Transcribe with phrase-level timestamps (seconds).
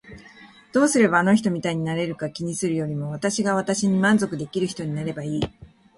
[0.73, 5.41] どうすればあの人みたいになれるか気にするよりも私が私に満足できる人になればいい。